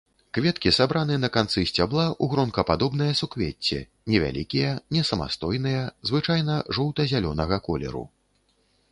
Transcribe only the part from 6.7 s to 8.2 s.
жоўта-зялёнага колеру.